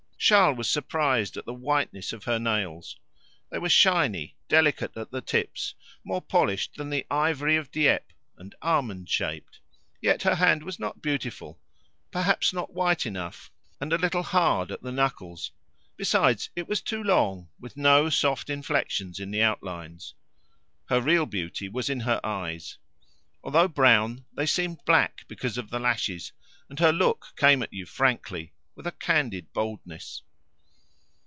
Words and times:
Charles 0.23 0.55
was 0.55 0.69
surprised 0.69 1.35
at 1.35 1.45
the 1.45 1.53
whiteness 1.53 2.13
of 2.13 2.25
her 2.25 2.37
nails. 2.37 2.95
They 3.49 3.57
were 3.57 3.69
shiny, 3.69 4.35
delicate 4.47 4.95
at 4.95 5.09
the 5.09 5.19
tips, 5.19 5.73
more 6.05 6.21
polished 6.21 6.75
than 6.75 6.91
the 6.91 7.07
ivory 7.09 7.55
of 7.57 7.71
Dieppe, 7.71 8.13
and 8.37 8.53
almond 8.61 9.09
shaped. 9.09 9.59
Yet 9.99 10.21
her 10.21 10.35
hand 10.35 10.61
was 10.63 10.77
not 10.79 11.01
beautiful, 11.01 11.59
perhaps 12.11 12.53
not 12.53 12.71
white 12.71 13.07
enough, 13.07 13.49
and 13.81 13.91
a 13.91 13.97
little 13.97 14.21
hard 14.21 14.69
at 14.71 14.83
the 14.83 14.91
knuckles; 14.91 15.51
besides, 15.97 16.51
it 16.55 16.67
was 16.67 16.81
too 16.83 17.01
long, 17.03 17.49
with 17.59 17.75
no 17.75 18.11
soft 18.11 18.47
inflections 18.49 19.19
in 19.19 19.31
the 19.31 19.41
outlines. 19.41 20.13
Her 20.85 21.01
real 21.01 21.25
beauty 21.25 21.67
was 21.67 21.89
in 21.89 22.01
her 22.01 22.23
eyes. 22.23 22.77
Although 23.43 23.67
brown, 23.67 24.25
they 24.33 24.45
seemed 24.45 24.85
black 24.85 25.25
because 25.27 25.57
of 25.57 25.71
the 25.71 25.79
lashes, 25.79 26.31
and 26.69 26.79
her 26.79 26.93
look 26.93 27.33
came 27.35 27.63
at 27.63 27.73
you 27.73 27.87
frankly, 27.87 28.53
with 28.73 28.87
a 28.87 28.91
candid 28.93 29.51
boldness. 29.51 30.21